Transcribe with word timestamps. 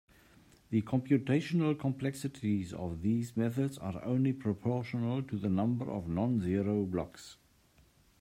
The 0.71 0.81
computational 0.81 1.77
complexities 1.77 2.73
of 2.73 3.03
these 3.03 3.37
methods 3.37 3.77
are 3.77 4.03
only 4.03 4.33
proportional 4.33 5.21
to 5.21 5.37
the 5.37 5.47
number 5.47 5.85
of 5.85 6.09
non-zero 6.09 6.85
blocks. 6.87 7.37